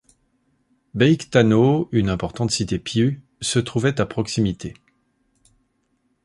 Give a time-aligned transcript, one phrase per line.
[0.95, 4.73] Beikthano, une importante cité Pyu, se trouvait à proximité.